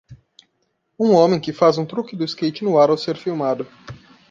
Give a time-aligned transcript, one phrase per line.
[0.99, 3.67] Um homem que faz um truque do skate no ar ao ser filmado.